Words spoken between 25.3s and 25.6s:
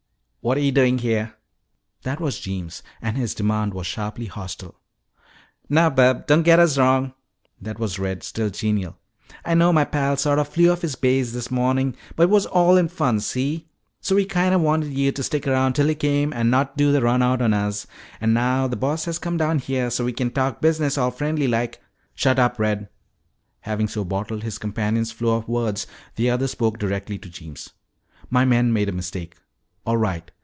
of